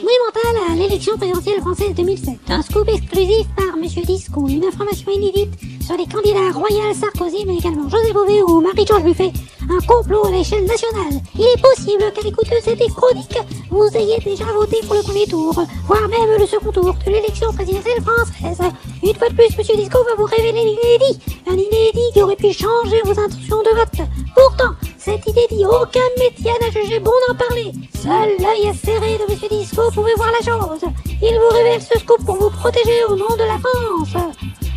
[0.00, 2.34] monumentale à l'élection présidentielle française 2007.
[2.48, 4.46] Un scoop exclusif par Monsieur Disco.
[4.48, 5.52] Une information inédite
[5.84, 9.32] sur les candidats Royal Sarkozy, mais également José Bové ou Marie-Georges Buffet.
[9.62, 11.20] Un complot à l'échelle nationale.
[11.34, 13.38] Il est possible qu'à l'écoute de cette chronique,
[13.70, 15.52] vous ayez déjà voté pour le premier tour,
[15.86, 18.72] voire même le second tour de l'élection présidentielle française.
[19.02, 21.20] Une fois de plus, Monsieur Disco va vous révéler l'inédit.
[21.48, 24.08] Un inédit qui aurait pu changer vos intentions de vote.
[24.34, 24.71] Pourtant,
[25.12, 27.70] cette idée dit aucun métier n'a jugé bon d'en parler.
[27.94, 30.80] Seul l'œil serré de Monsieur Disco pouvait voir la chose.
[31.20, 34.32] Il vous révèle ce scoop pour vous protéger au nom de la France.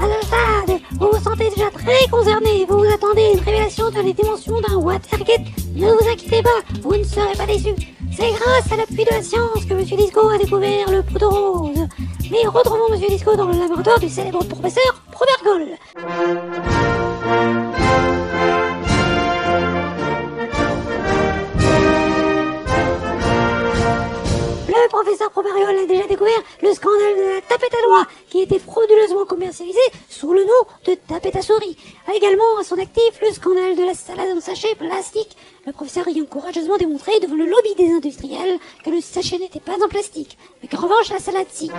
[0.00, 2.66] À ce vous vous sentez déjà très concerné.
[2.68, 5.40] Vous vous attendez une révélation de la dimension d'un Watergate.
[5.74, 7.74] Ne vous inquiétez pas, vous ne serez pas déçus.
[8.14, 11.88] C'est grâce à l'appui de la science que Monsieur Disco a découvert le poudre rose.
[12.30, 15.68] Mais retrouvons Monsieur Disco dans le laboratoire du célèbre professeur Probergol.
[24.80, 28.60] Le professeur Probergol a déjà découvert le scandale de la tapette à doigts qui était
[28.60, 31.76] frauduleusement commercialisé sous le nom de tapette à souris.
[32.06, 35.36] A également à son actif le scandale de la salade en sachet plastique.
[35.66, 39.58] Le professeur y a courageusement démontré devant le lobby des industriels que le sachet n'était
[39.58, 41.70] pas en plastique, mais qu'en revanche la salade si.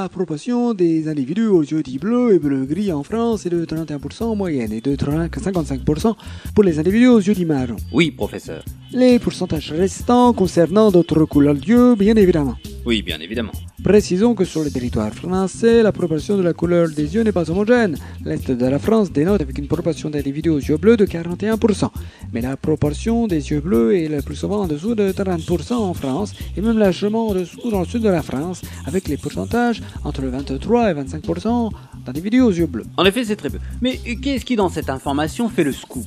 [0.00, 4.22] La proportion des individus aux yeux dits bleus et bleu-gris en France est de 31%
[4.22, 6.14] en moyenne et de 55%
[6.54, 7.76] pour les individus aux yeux dits marron.
[7.92, 8.64] Oui, professeur.
[8.92, 12.56] Les pourcentages restants concernant d'autres couleurs d'yeux, bien évidemment.
[12.86, 13.52] Oui, bien évidemment.
[13.82, 17.50] Précisons que sur le territoire français, la proportion de la couleur des yeux n'est pas
[17.50, 17.96] homogène.
[18.24, 21.88] L'Est de la France dénote avec une proportion d'individus aux yeux bleus de 41%.
[22.32, 25.94] Mais la proportion des yeux bleus est le plus souvent en dessous de 30% en
[25.94, 29.82] France et même largement en dessous dans le sud de la France, avec les pourcentages
[30.04, 31.70] entre 23 et 25%
[32.04, 32.84] d'individus aux yeux bleus.
[32.98, 33.58] En effet, c'est très peu.
[33.80, 36.06] Mais qu'est-ce qui, dans cette information, fait le scoop?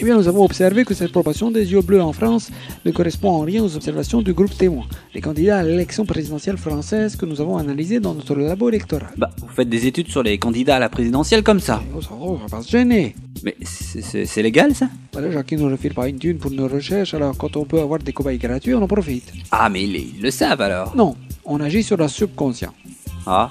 [0.00, 2.50] Eh bien, nous avons observé que cette proportion des yeux bleus en France
[2.84, 7.11] ne correspond en rien aux observations du groupe témoin, les candidats à l'élection présidentielle française
[7.16, 9.10] que nous avons analysés dans notre labo électoral.
[9.16, 11.82] Bah, vous faites des études sur les candidats à la présidentielle comme ça.
[12.00, 13.14] Ça va, on va pas se gêner.
[13.44, 14.88] Mais c'est- légal, ça?
[15.12, 17.98] Voilà, Jacques ne refile pas une thune pour nos recherches, alors quand on peut avoir
[18.00, 19.32] des cobayes gratuits, on en profite.
[19.50, 20.94] Ah, mais ils, ils le savent alors.
[20.96, 22.72] Non, on agit sur le subconscient.
[23.26, 23.48] Ah,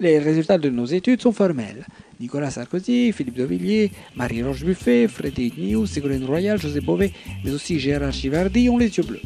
[0.00, 1.86] Les résultats de nos études sont formels.
[2.22, 7.12] Nicolas Sarkozy, Philippe de Villiers, Marie-Roche Buffet, Frédéric Niou, Ségolène Royal, José Bové,
[7.44, 9.20] mais aussi Gérard Chivardi ont les yeux bleus.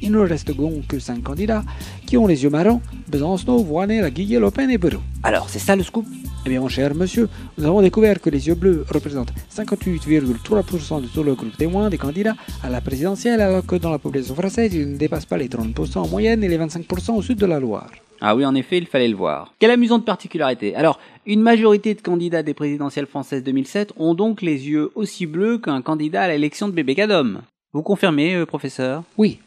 [0.00, 1.64] Il ne reste donc que cinq candidats
[2.06, 5.02] qui ont les yeux marrons, Besancenot, Voynet, Laguille, Lopin et Perrault.
[5.24, 6.06] Alors c'est ça le scoop?
[6.46, 11.06] Eh bien, mon cher monsieur, nous avons découvert que les yeux bleus représentent 58,3% de
[11.06, 14.74] tout le groupe témoin des candidats à la présidentielle, alors que dans la population française,
[14.74, 17.58] ils ne dépassent pas les 30% en moyenne et les 25% au sud de la
[17.58, 17.90] Loire.
[18.20, 19.54] Ah oui, en effet, il fallait le voir.
[19.58, 20.74] Quelle amusante particularité.
[20.76, 25.58] Alors, une majorité de candidats des présidentielles françaises 2007 ont donc les yeux aussi bleus
[25.58, 27.40] qu'un candidat à l'élection de bébé Cadom.
[27.72, 29.02] Vous confirmez, euh, professeur?
[29.16, 29.40] Oui,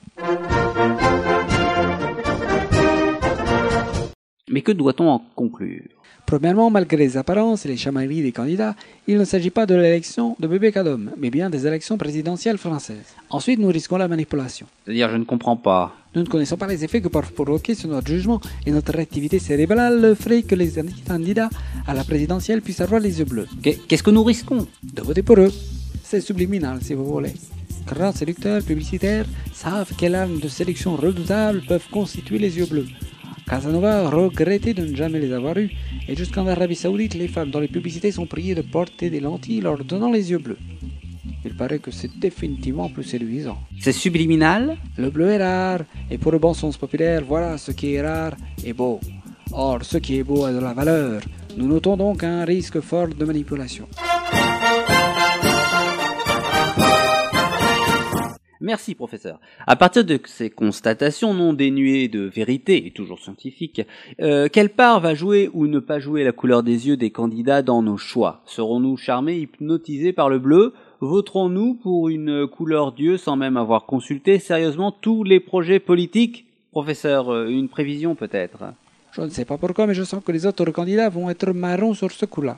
[4.49, 5.81] Mais que doit-on en conclure?
[6.25, 8.75] Premièrement, malgré les apparences et les chamailleries des candidats,
[9.07, 13.13] il ne s'agit pas de l'élection de bébé Cadom, mais bien des élections présidentielles françaises.
[13.29, 14.67] Ensuite, nous risquons la manipulation.
[14.83, 15.95] C'est-à-dire, je ne comprends pas.
[16.15, 19.39] Nous ne connaissons pas les effets que peuvent provoquer sur notre jugement et notre activité
[19.39, 20.69] cérébrale ferait que les
[21.07, 21.49] candidats
[21.87, 23.47] à la présidentielle puissent avoir les yeux bleus.
[23.61, 24.67] Qu'est- Qu'est-ce que nous risquons?
[24.83, 25.51] De voter pour eux.
[26.03, 27.33] C'est subliminal, si vous voulez.
[27.85, 32.87] Grands séducteurs publicitaires savent quelles armes de sélection redoutables peuvent constituer les yeux bleus.
[33.47, 35.71] Casanova regrettait de ne jamais les avoir eus,
[36.07, 39.61] et jusqu'en Arabie Saoudite, les femmes dans les publicités sont priées de porter des lentilles
[39.61, 40.57] leur donnant les yeux bleus.
[41.45, 43.57] Il paraît que c'est définitivement plus séduisant.
[43.79, 45.81] C'est subliminal Le bleu est rare,
[46.11, 48.99] et pour le bon sens populaire, voilà ce qui est rare et beau.
[49.53, 51.21] Or, ce qui est beau a de la valeur.
[51.55, 53.87] Nous notons donc un risque fort de manipulation.
[58.67, 59.39] Merci, professeur.
[59.65, 63.81] À partir de ces constatations non dénuées de vérité et toujours scientifiques,
[64.19, 67.61] euh, quelle part va jouer ou ne pas jouer la couleur des yeux des candidats
[67.61, 68.41] dans nos choix?
[68.45, 70.73] Serons-nous charmés, hypnotisés par le bleu?
[70.99, 76.45] Voterons-nous pour une couleur d'yeux sans même avoir consulté sérieusement tous les projets politiques?
[76.71, 78.73] Professeur, euh, une prévision peut-être?
[79.13, 81.93] Je ne sais pas pourquoi, mais je sens que les autres candidats vont être marrons
[81.93, 82.57] sur ce coup-là.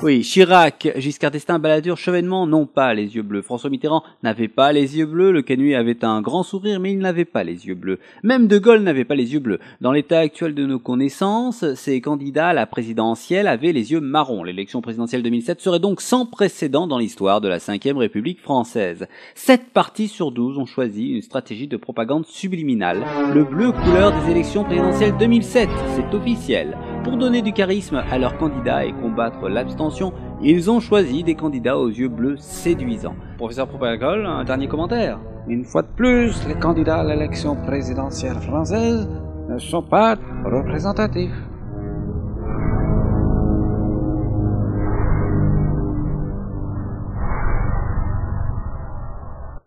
[0.00, 3.42] Oui, Chirac, Giscard d'Estaing, Balladur, Chevènement n'ont pas les yeux bleus.
[3.42, 5.32] François Mitterrand n'avait pas les yeux bleus.
[5.32, 7.98] Le Canuet avait un grand sourire, mais il n'avait pas les yeux bleus.
[8.22, 9.58] Même De Gaulle n'avait pas les yeux bleus.
[9.80, 14.44] Dans l'état actuel de nos connaissances, ces candidats à la présidentielle avaient les yeux marrons.
[14.44, 19.08] L'élection présidentielle 2007 serait donc sans précédent dans l'histoire de la Ve République française.
[19.34, 23.04] Sept partis sur douze ont choisi une stratégie de propagande subliminale.
[23.34, 26.76] Le bleu couleur des élections présidentielles 2007, c'est officiel.
[27.08, 30.12] Pour donner du charisme à leurs candidats et combattre l'abstention,
[30.42, 33.14] ils ont choisi des candidats aux yeux bleus séduisants.
[33.38, 35.18] Professeur Propagol, un dernier commentaire
[35.48, 39.08] Une fois de plus, les candidats à l'élection présidentielle française
[39.48, 41.47] ne sont pas représentatifs.